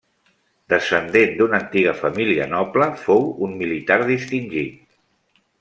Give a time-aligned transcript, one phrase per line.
[0.71, 4.85] Descendent d'una antiga família noble, fou un militar distingit.